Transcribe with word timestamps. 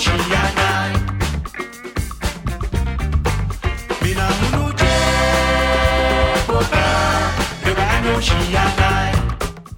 she 0.00 0.10
and 0.12 0.58
I. 0.58 0.92
Mina 4.02 4.26
munu 4.40 4.64
je, 4.80 4.94
she 8.22 8.56
and 8.56 8.80
I. 8.80 9.09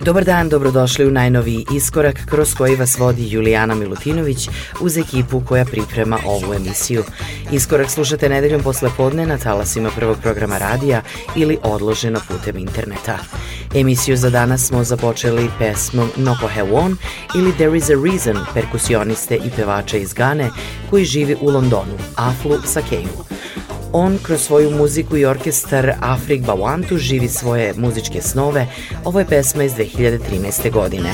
Dobar 0.05 0.25
dan, 0.25 0.49
dobrodošli 0.49 1.07
u 1.07 1.11
najnoviji 1.11 1.67
iskorak 1.75 2.17
kroz 2.27 2.55
koji 2.55 2.77
vas 2.77 2.99
vodi 2.99 3.31
Julijana 3.31 3.75
Milutinović 3.75 4.49
uz 4.81 4.97
ekipu 4.97 5.43
koja 5.49 5.65
priprema 5.65 6.19
ovu 6.27 6.55
emisiju. 6.55 7.05
Iskorak 7.53 7.91
slušate 7.91 8.29
nedeljom 8.29 8.63
posle 8.63 8.91
podne 8.97 9.27
na 9.27 9.39
talasima 9.39 9.91
prvog 9.97 10.17
programa 10.23 10.59
radija 10.59 11.03
ili 11.37 11.59
odloženo 11.63 12.21
putem 12.29 12.59
interneta. 12.59 13.19
Emisiju 13.75 14.17
za 14.17 14.31
danas 14.31 14.67
smo 14.67 14.85
započeli 14.85 15.51
pesmom 15.59 16.09
Noko 16.17 16.49
Hewon 16.57 16.97
ili 17.37 17.53
There 17.53 17.77
is 17.77 17.91
a 17.91 17.95
Reason 18.05 18.45
perkusioniste 18.55 19.37
i 19.37 19.51
pevača 19.57 19.97
iz 19.97 20.15
Gane 20.15 20.51
koji 20.91 21.05
živi 21.05 21.37
u 21.41 21.47
Londonu, 21.47 21.99
Aflu 22.17 22.59
Sakeju. 22.65 23.09
On 23.95 24.19
kroz 24.23 24.41
svoju 24.41 24.71
muziku 24.71 25.17
i 25.17 25.25
orkestar 25.25 25.93
Afrik 26.01 26.43
Bawantu 26.43 26.97
živi 26.97 27.29
svoje 27.29 27.75
muzičke 27.77 28.23
snove. 28.23 28.67
Ovo 29.05 29.19
je 29.19 29.27
pesma 29.27 29.65
iz 29.65 29.73
2013. 29.73 30.71
godine. 30.73 31.13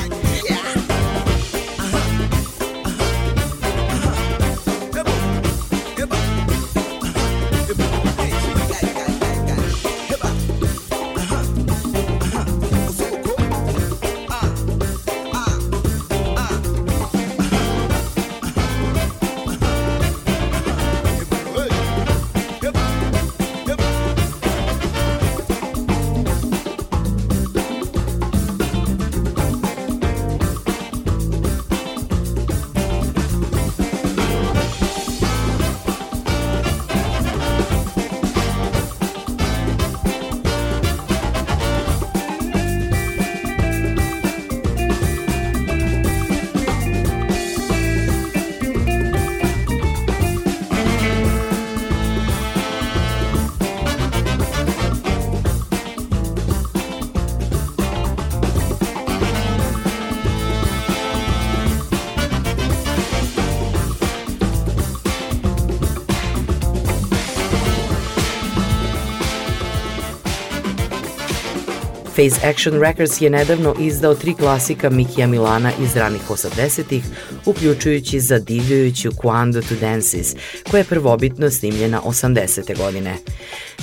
Phase 72.19 72.47
Action 72.47 72.81
Records 72.81 73.21
je 73.21 73.29
nedavno 73.29 73.75
izdao 73.79 74.15
tri 74.15 74.33
klasika 74.33 74.89
Mikija 74.89 75.27
Milana 75.27 75.71
iz 75.81 75.95
ranih 75.95 76.21
80-ih, 76.29 77.03
uključujući 77.45 78.19
zadivljujuću 78.19 79.11
Quando 79.11 79.69
to 79.69 79.75
Dances, 79.81 80.35
koja 80.71 80.79
je 80.79 80.83
prvobitno 80.83 81.49
snimljena 81.49 82.01
80. 82.01 82.77
godine. 82.77 83.15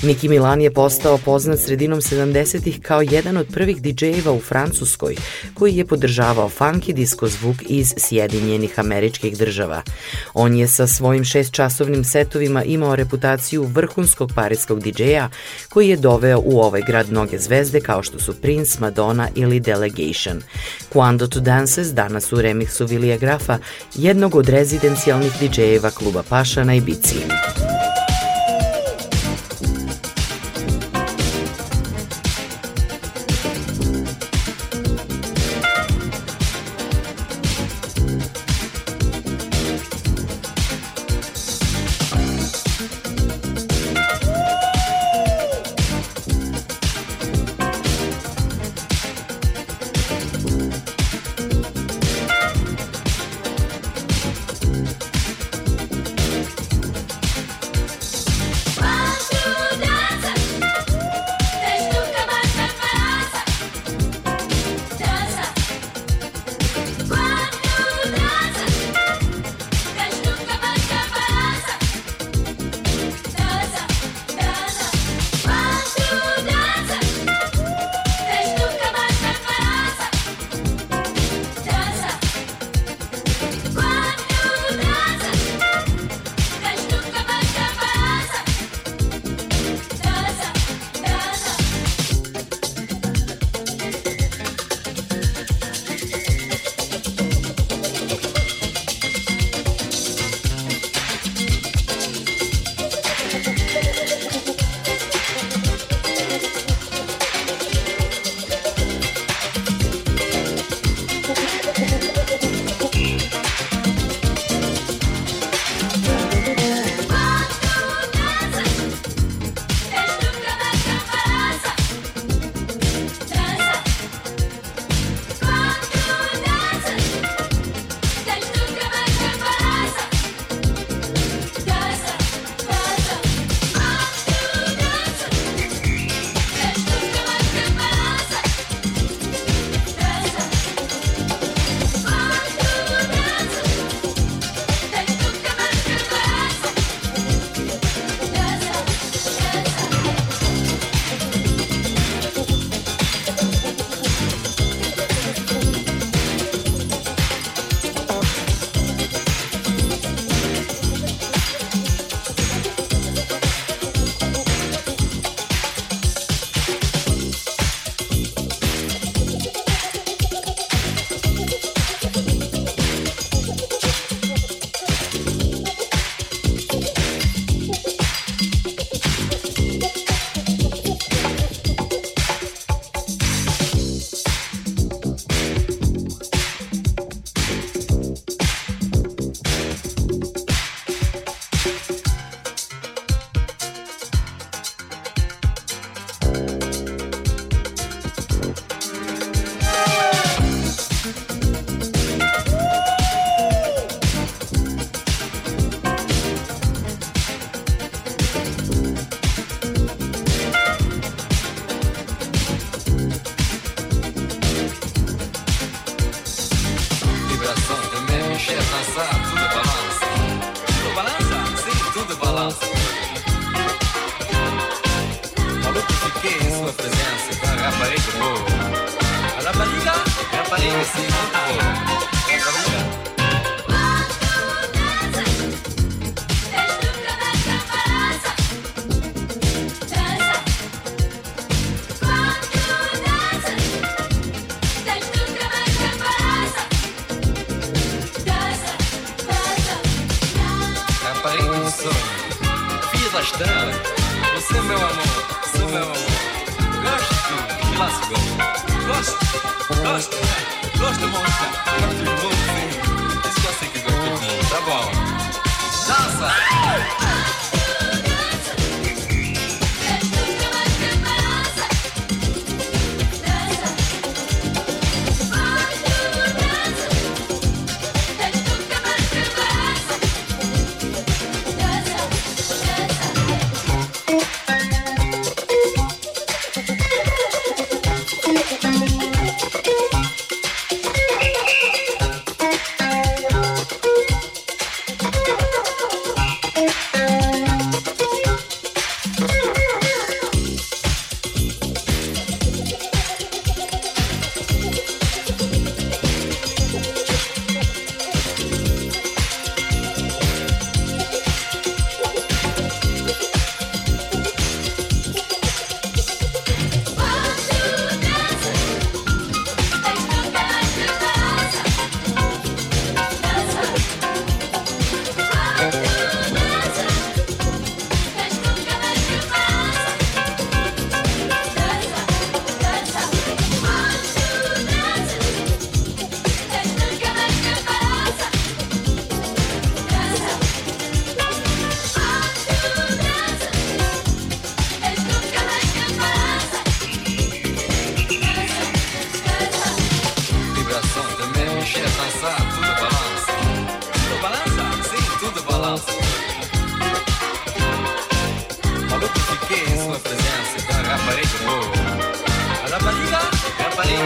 Miki 0.03 0.29
Milan 0.29 0.61
je 0.61 0.73
postao 0.73 1.17
poznat 1.17 1.59
sredinom 1.59 2.01
70-ih 2.01 2.81
kao 2.81 3.01
jedan 3.01 3.37
od 3.37 3.47
prvih 3.53 3.81
DJ-eva 3.81 4.31
u 4.31 4.39
Francuskoj, 4.39 5.15
koji 5.53 5.75
je 5.75 5.85
podržavao 5.85 6.49
funky 6.59 6.93
disco 6.93 7.27
zvuk 7.27 7.55
iz 7.69 7.93
Sjedinjenih 7.97 8.79
američkih 8.79 9.37
država. 9.37 9.81
On 10.33 10.55
je 10.55 10.67
sa 10.67 10.87
svojim 10.87 11.23
šestčasovnim 11.23 12.03
setovima 12.03 12.63
imao 12.63 12.95
reputaciju 12.95 13.63
vrhunskog 13.63 14.31
parijskog 14.35 14.83
DJ-a, 14.83 15.29
koji 15.69 15.89
je 15.89 15.97
doveo 15.97 16.41
u 16.45 16.59
ovaj 16.59 16.81
grad 16.87 17.11
mnoge 17.11 17.39
zvezde 17.39 17.79
kao 17.79 18.03
što 18.03 18.19
su 18.19 18.33
Prince, 18.41 18.77
Madonna 18.79 19.29
ili 19.35 19.59
Delegation. 19.59 20.41
Quando 20.93 21.27
to 21.27 21.39
Dances 21.39 21.87
danas 21.87 22.33
u 22.33 22.41
remiksu 22.41 22.85
Vilija 22.85 23.17
Grafa, 23.17 23.57
jednog 23.95 24.35
od 24.35 24.49
rezidencijalnih 24.49 25.31
DJ-eva 25.41 25.91
kluba 25.91 26.23
Paša 26.29 26.63
na 26.63 26.73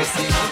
Esse 0.02 0.51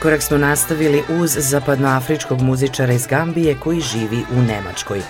Iskorak 0.00 0.22
smo 0.22 0.38
nastavili 0.38 1.02
uz 1.08 1.30
zapadnoafričkog 1.38 2.40
muzičara 2.42 2.92
iz 2.92 3.06
Gambije 3.06 3.54
koji 3.54 3.80
živi 3.80 4.24
u 4.32 4.42
Nemačkoj. 4.42 5.02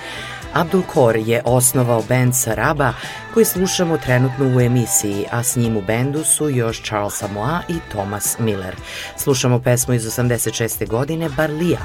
Abdul 0.53 0.83
Kor 0.83 1.17
je 1.17 1.43
osnovao 1.45 2.03
band 2.09 2.35
Saraba 2.35 2.93
koji 3.35 3.45
slušamo 3.45 3.99
trenutno 3.99 4.57
u 4.57 4.61
emisiji, 4.61 5.25
a 5.31 5.43
s 5.43 5.57
njim 5.57 5.77
u 5.77 5.83
bendu 5.83 6.25
su 6.25 6.51
još 6.51 6.83
Charles 6.83 7.15
Samoa 7.15 7.61
i 7.69 7.75
Thomas 7.91 8.39
Miller. 8.39 8.77
Slušamo 9.17 9.61
pesmu 9.61 9.95
iz 9.95 10.05
86. 10.07 10.89
godine 10.89 11.29
Barlija. 11.37 11.81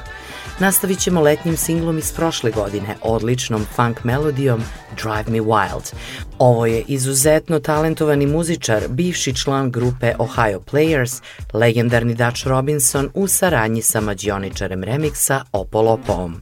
Nastavit 0.60 0.99
ćemo 0.99 1.21
letnjim 1.21 1.58
singlom 1.58 1.97
iz 1.97 2.13
prošle 2.13 2.51
godine, 2.51 2.95
odličnom 3.01 3.65
funk 3.75 4.04
melodijom 4.04 4.63
Drive 4.95 5.25
Me 5.28 5.39
Wild. 5.39 5.93
Ovo 6.39 6.65
je 6.65 6.84
izuzetno 6.88 7.60
talentovani 7.60 8.25
muzičar, 8.25 8.84
bivši 8.89 9.36
član 9.36 9.71
grupe 9.71 10.13
Ohio 10.19 10.60
Players, 10.71 11.21
legendarni 11.54 12.15
Dutch 12.15 12.47
Robinson 12.47 13.10
u 13.13 13.28
saradnji 13.28 13.82
sa 13.82 14.01
mađioničarem 14.01 14.84
remiksa 14.84 15.41
Opolopom. 15.51 16.41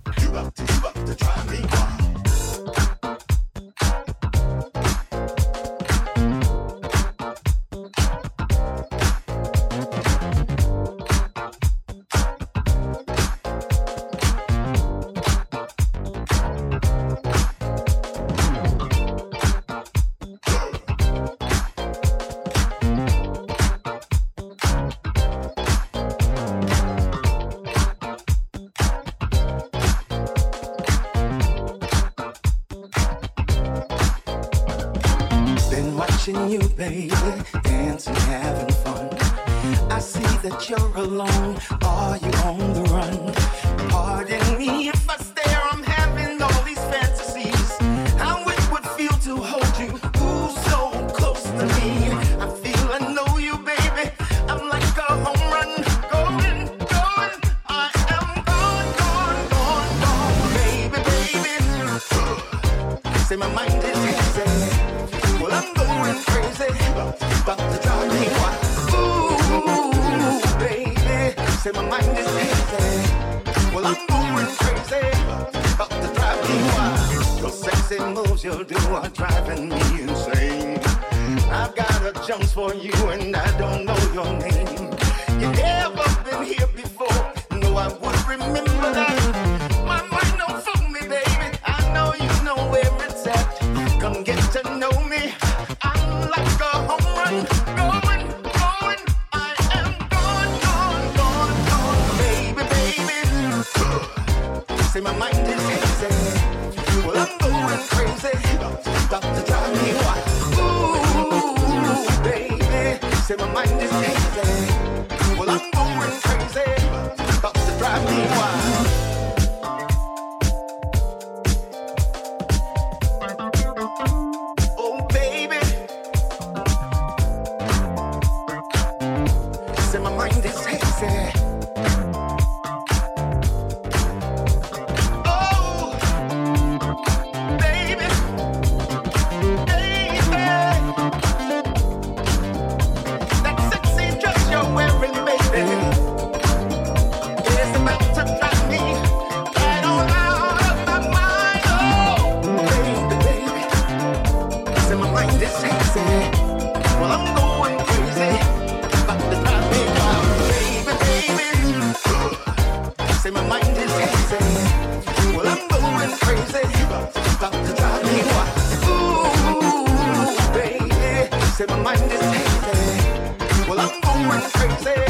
say, 174.84 175.06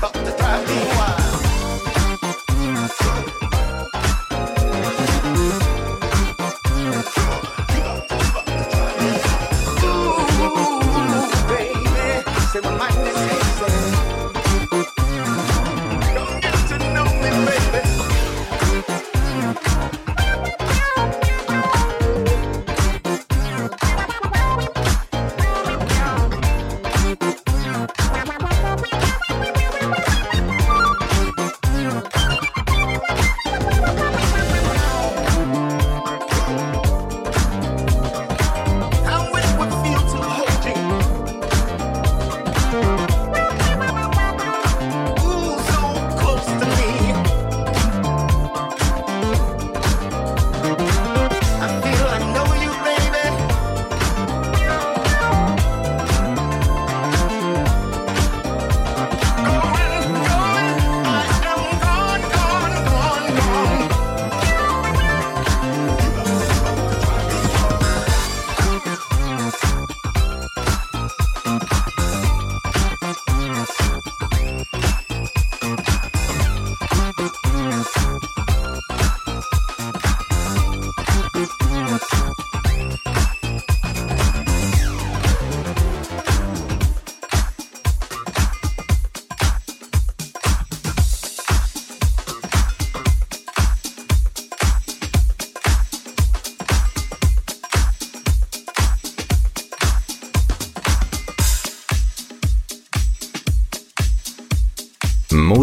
but 0.00 0.12
the 0.14 0.34
drive 0.38 1.01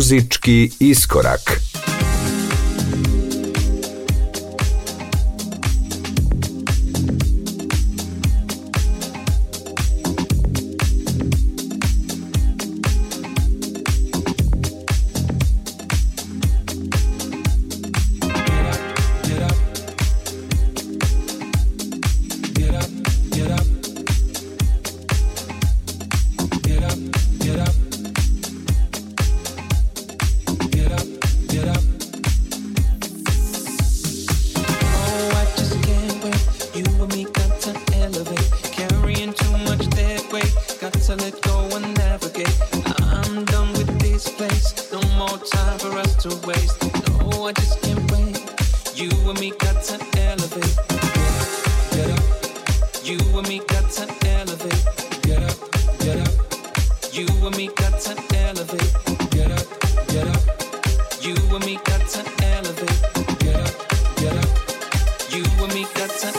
Muzički 0.09 0.71
iskorak. 0.79 1.61
You 61.21 61.35
and 61.55 61.65
me 61.65 61.75
got 61.83 62.07
to 62.09 62.45
elevate. 62.45 63.39
Get 63.39 63.55
up, 63.55 63.73
get 64.15 64.35
up. 64.37 64.49
You 65.29 65.43
and 65.63 65.73
me 65.73 65.83
got 65.93 66.09
to 66.09 66.38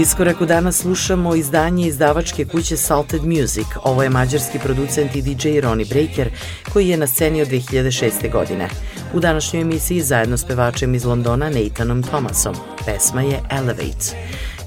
Iskoraku 0.00 0.46
danas 0.46 0.76
slušamo 0.76 1.34
izdanje 1.34 1.86
izdavačke 1.86 2.44
kuće 2.44 2.76
Salted 2.76 3.24
Music. 3.24 3.66
Ovo 3.84 4.02
je 4.02 4.10
mađarski 4.10 4.58
producent 4.58 5.16
i 5.16 5.22
DJ 5.22 5.60
Ronnie 5.60 5.86
Breaker, 5.86 6.30
koji 6.72 6.88
je 6.88 6.96
na 6.96 7.06
sceni 7.06 7.42
od 7.42 7.48
2006. 7.48 8.32
godine. 8.32 8.68
U 9.14 9.20
današnjoj 9.20 9.62
emisiji 9.62 10.00
zajedno 10.00 10.36
s 10.36 10.44
pevačem 10.44 10.94
iz 10.94 11.04
Londona 11.04 11.50
Nathanom 11.50 12.02
Thomasom. 12.02 12.54
Pesma 12.86 13.22
je 13.22 13.40
Elevate. 13.50 14.16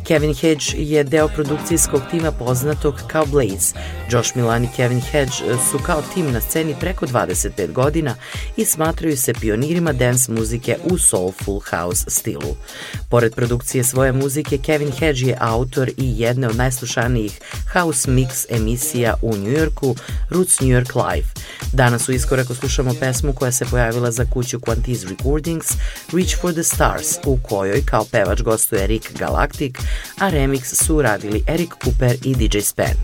Kevin 0.04 0.34
Hedge 0.34 0.66
je 0.78 1.04
deo 1.04 1.28
produkcijskog 1.28 2.02
tima 2.12 2.32
poznatog 2.32 2.96
kao 3.08 3.26
Blaze. 3.26 3.74
Josh 4.10 4.36
Milan 4.36 4.64
i 4.64 4.70
Kevin 4.76 5.02
Hedge 5.02 5.34
su 5.72 5.80
kao 5.86 6.02
tim 6.14 6.32
na 6.32 6.42
sceni 6.42 6.76
preko 6.80 7.06
25 7.06 7.72
godina 7.72 8.16
i 8.58 8.66
smatraju 8.66 9.18
se 9.18 9.34
pionirima 9.34 9.94
dance 9.94 10.32
muzike 10.32 10.78
u 10.84 10.98
soulful 10.98 11.60
house 11.70 12.06
stilu. 12.08 12.56
Pored 13.10 13.36
produkcije 13.36 13.84
svoje 13.84 14.12
muzike, 14.12 14.58
Kevin 14.58 14.92
Hedge 14.92 15.26
je 15.26 15.38
autor 15.40 15.90
i 15.90 16.20
jedne 16.20 16.48
od 16.48 16.56
najslušanijih 16.56 17.40
house 17.74 18.12
mix 18.12 18.46
emisija 18.50 19.14
u 19.22 19.38
Njujorku, 19.38 19.96
Roots 20.30 20.60
New 20.60 20.70
York 20.70 20.96
Live. 20.96 21.28
Danas 21.74 22.10
u 22.10 22.12
iskoraku 22.12 22.56
slušamo 22.56 22.94
pesmu 23.00 23.34
koja 23.34 23.52
se 23.52 23.66
pojavila 23.66 24.12
za 24.12 24.26
kuću 24.26 24.60
Quantiz 24.60 25.10
Recordings, 25.10 25.68
Reach 26.14 26.42
for 26.42 26.54
the 26.54 26.64
Stars, 26.64 27.08
u 27.26 27.38
kojoj 27.44 27.86
kao 27.86 28.06
pevač 28.12 28.42
gostuje 28.42 28.88
Rick 28.88 29.18
Galactic, 29.20 29.78
a 30.19 30.30
remix 30.30 30.86
su 30.86 30.95
uradili 30.95 31.43
Eric 31.47 31.77
Cooper 31.84 32.17
i 32.23 32.36
DJ 32.36 32.58
Span. 32.62 32.95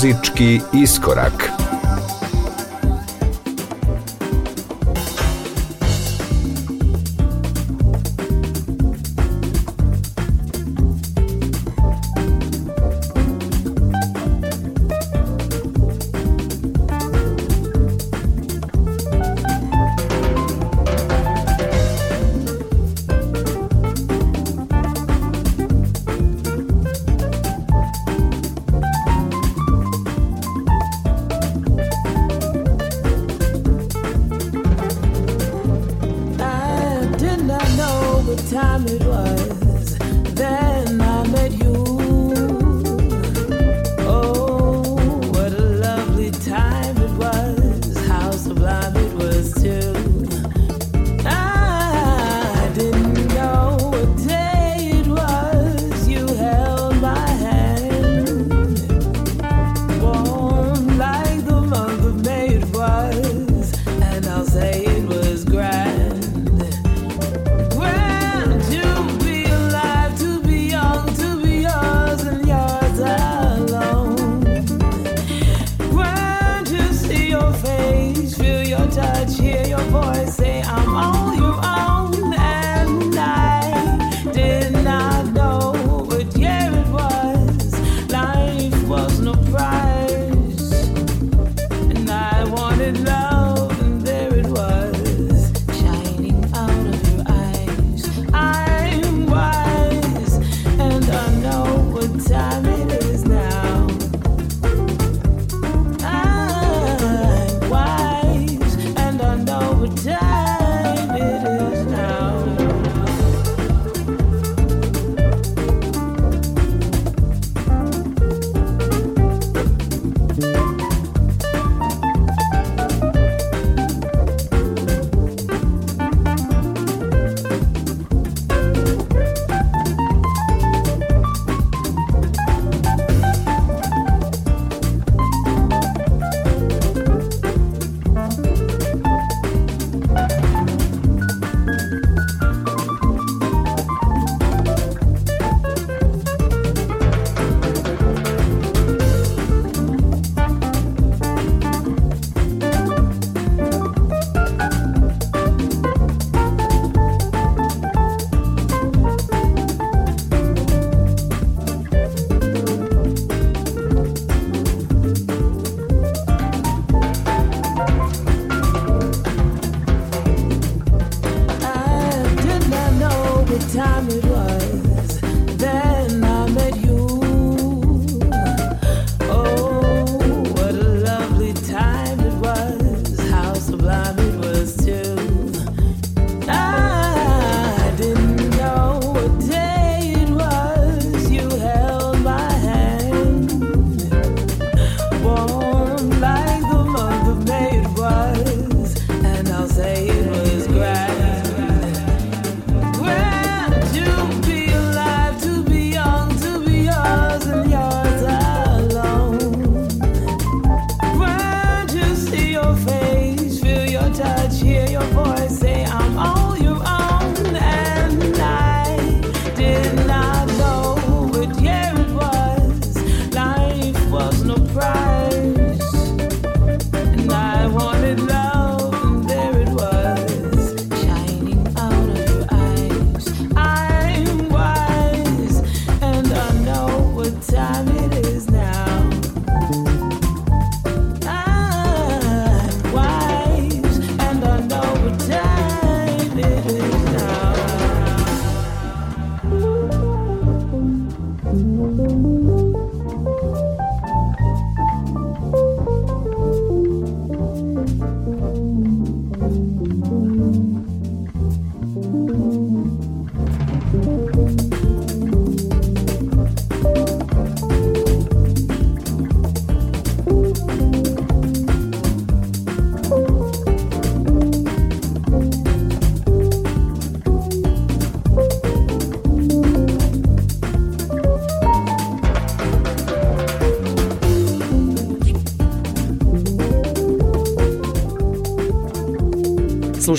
Muzički 0.00 0.60
iskorak. 0.72 1.59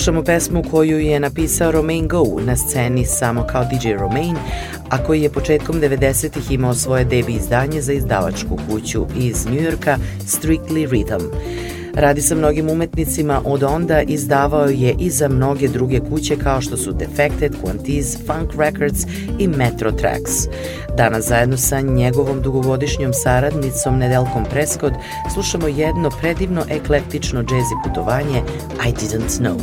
Slušamo 0.02 0.24
pesmu 0.24 0.62
koju 0.70 0.98
je 0.98 1.20
napisao 1.20 1.72
Romain 1.72 2.08
Go 2.08 2.24
na 2.46 2.56
sceni 2.56 3.04
samo 3.04 3.46
kao 3.46 3.64
DJ 3.64 3.92
Romain, 3.92 4.36
a 4.90 5.04
koji 5.04 5.22
je 5.22 5.32
početkom 5.32 5.76
90-ih 5.80 6.50
imao 6.50 6.74
svoje 6.74 7.04
debi 7.04 7.32
izdanje 7.32 7.80
za 7.80 7.92
izdavačku 7.92 8.58
kuću 8.70 9.06
iz 9.16 9.46
Njujorka 9.46 9.98
Strictly 10.26 10.88
Rhythm. 10.88 11.22
Radi 11.94 12.22
sa 12.22 12.34
mnogim 12.34 12.70
umetnicima 12.70 13.42
od 13.44 13.62
onda 13.62 14.02
izdavao 14.02 14.66
je 14.66 14.94
i 14.98 15.10
za 15.10 15.28
mnoge 15.28 15.68
druge 15.68 16.00
kuće 16.00 16.36
kao 16.36 16.60
što 16.60 16.76
su 16.76 16.92
Defected, 16.92 17.52
Quantiz, 17.62 18.16
Funk 18.26 18.50
Records 18.58 19.06
i 19.38 19.48
Metro 19.48 19.92
Tracks. 19.92 20.32
Danas 20.96 21.28
zajedno 21.28 21.56
sa 21.56 21.80
njegovom 21.80 22.42
dugogodišnjom 22.42 23.12
saradnicom 23.12 23.98
Nedelkom 23.98 24.44
Prescott 24.50 24.94
slušamo 25.34 25.68
jedno 25.68 26.10
predivno 26.20 26.64
eklektično 26.70 27.42
džezi 27.42 27.74
putovanje 27.84 28.42
I 28.88 28.92
Didn't 28.92 29.38
Know. 29.38 29.56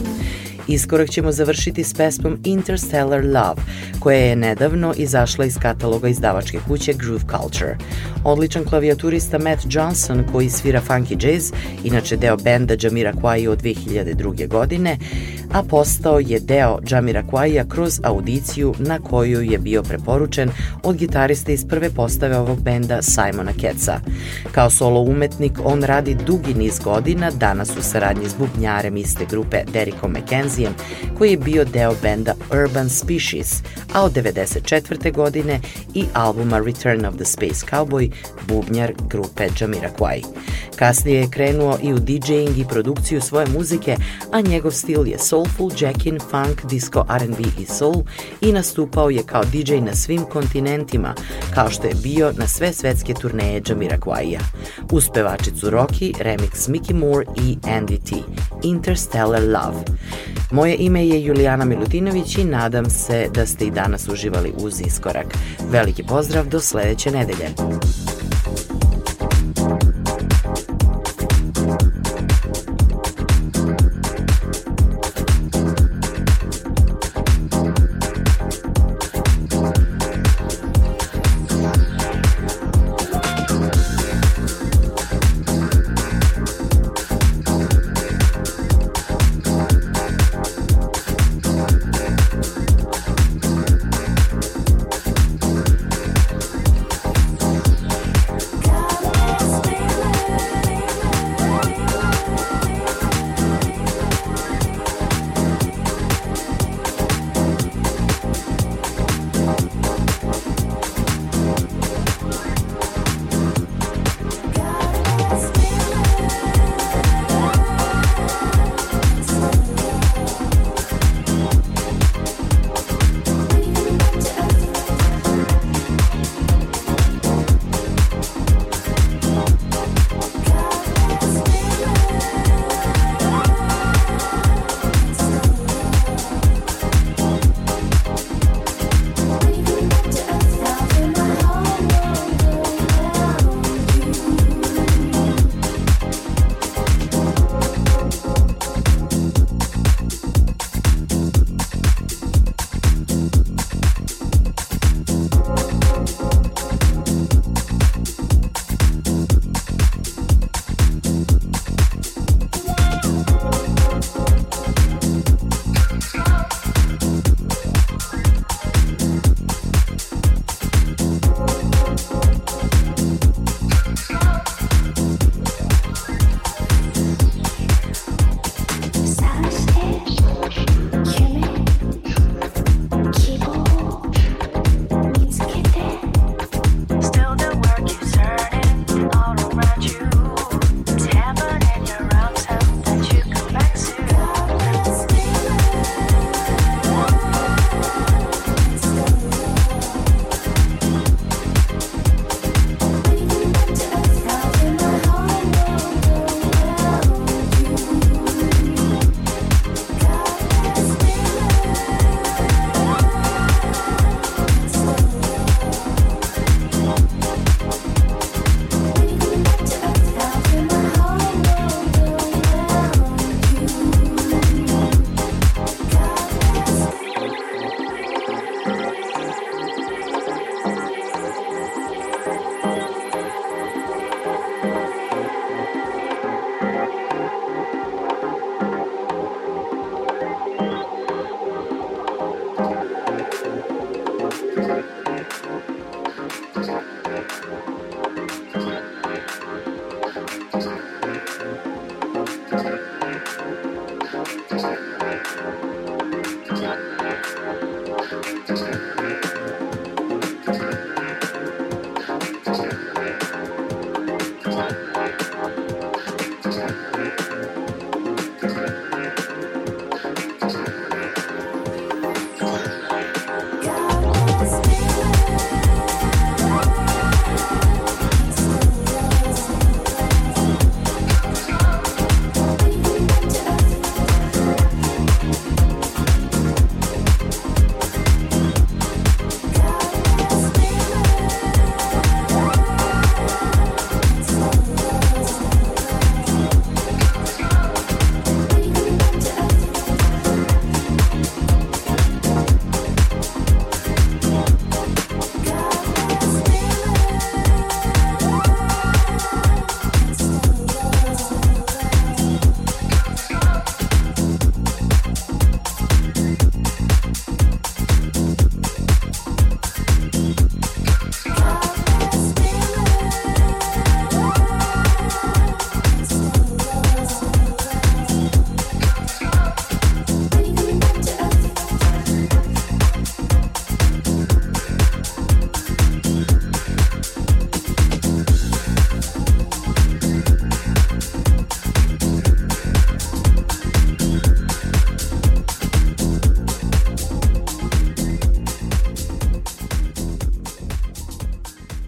Iskorak 0.70 1.10
ćemo 1.10 1.32
završiti 1.32 1.84
s 1.84 1.94
pesmom 1.94 2.40
Interstellar 2.46 3.26
Love, 3.26 3.62
koja 4.00 4.18
je 4.18 4.36
nedavno 4.36 4.94
izašla 4.98 5.46
iz 5.46 5.58
kataloga 5.58 6.08
izdavačke 6.08 6.60
kuće 6.68 6.94
Groove 6.94 7.24
Culture. 7.32 7.78
Odličan 8.24 8.66
klavijaturista 8.66 9.40
Matt 9.40 9.62
Johnson, 9.70 10.24
koji 10.32 10.50
svira 10.50 10.82
funky 10.88 11.26
jazz, 11.26 11.52
inače 11.84 12.18
deo 12.18 12.38
benda 12.38 12.76
Jamira 12.82 13.14
Kwai 13.14 13.50
od 13.50 13.62
2002. 13.62 14.48
godine, 14.48 14.98
a 15.52 15.64
postao 15.64 16.20
je 16.20 16.40
deo 16.40 16.80
Jamira 16.90 17.24
Kwaija 17.24 17.68
kroz 17.70 18.00
audiciju 18.04 18.74
na 18.80 19.00
koju 19.00 19.42
je 19.42 19.58
bio 19.58 19.84
preporučen 19.84 20.50
od 20.84 20.96
gitarista 20.96 21.52
iz 21.52 21.66
prve 21.68 21.90
postave 21.90 22.38
ovog 22.38 22.62
benda 22.62 23.02
Simona 23.02 23.52
Ketsa. 23.62 24.00
Kao 24.52 24.70
solo 24.70 25.02
umetnik 25.02 25.60
on 25.64 25.84
radi 25.84 26.16
dugi 26.26 26.54
niz 26.54 26.80
godina, 26.80 27.32
danas 27.32 27.70
u 27.78 27.82
saradnji 27.82 28.30
s 28.30 28.36
bubnjarem 28.38 28.98
iste 28.98 29.26
grupe 29.30 29.58
Derikom 29.74 30.12
McKenzijem, 30.60 30.74
koji 31.18 31.32
je 31.32 31.38
bio 31.38 31.66
deo 31.66 31.95
benda 32.01 32.34
Urban 32.51 32.89
Species, 32.89 33.64
a 33.93 34.03
od 34.03 34.14
94. 34.14 35.14
godine 35.14 35.60
i 35.93 36.05
albuma 36.14 36.60
Return 36.60 37.05
of 37.05 37.16
the 37.16 37.26
Space 37.26 37.66
Cowboy, 37.72 38.12
bubnjar 38.47 38.93
grupe 39.10 39.47
Jamira 39.60 39.89
Kwai. 39.99 40.24
Kasnije 40.76 41.20
je 41.20 41.30
krenuo 41.30 41.78
i 41.84 41.93
u 41.93 41.99
DJing 41.99 42.57
i 42.57 42.66
produkciju 42.70 43.22
svoje 43.22 43.47
muzike, 43.47 43.97
a 44.32 44.41
njegov 44.41 44.72
stil 44.72 45.07
je 45.07 45.20
soulful, 45.20 45.72
jackin, 45.80 46.20
funk, 46.20 46.66
disco, 46.66 47.05
R&B 47.10 47.43
i 47.60 47.66
soul 47.66 48.03
i 48.41 48.51
nastupao 48.51 49.10
je 49.10 49.24
kao 49.24 49.43
DJ 49.43 49.76
na 49.76 49.95
svim 49.95 50.26
kontinentima, 50.26 51.16
kao 51.53 51.70
što 51.70 51.88
je 51.88 51.95
bio 52.03 52.34
na 52.38 52.47
sve 52.47 52.74
svetske 52.74 53.14
turneje 53.14 53.62
Jamira 53.68 53.97
Kwaija. 53.97 54.39
Uz 54.91 55.10
pevačicu 55.14 55.70
Rocky, 55.70 56.14
remix 56.20 56.70
Mickey 56.70 56.93
Moore 56.93 57.26
i 57.36 57.57
Andy 57.64 57.97
T. 58.10 58.16
Interstellar 58.64 59.41
Love. 59.43 59.84
Moje 60.52 60.76
ime 60.80 61.08
je 61.08 61.24
Julijana 61.24 61.66
Milutinović 61.66 62.38
i 62.38 62.43
nadam 62.43 62.89
se 62.89 63.28
da 63.34 63.45
ste 63.45 63.66
i 63.66 63.72
danas 63.72 64.08
uživali 64.08 64.54
uz 64.58 64.82
iskorak. 64.82 65.26
Veliki 65.72 66.04
pozdrav 66.04 66.47
do 66.47 66.60
sledeće 66.60 67.12
nedelje. 67.12 67.50